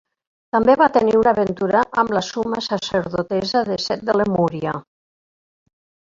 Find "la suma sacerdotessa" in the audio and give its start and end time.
2.19-3.63